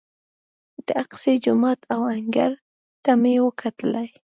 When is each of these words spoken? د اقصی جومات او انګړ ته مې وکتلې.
د 0.85 0.87
اقصی 1.03 1.33
جومات 1.43 1.79
او 1.93 2.01
انګړ 2.15 2.51
ته 3.03 3.11
مې 3.21 3.33
وکتلې. 3.45 4.07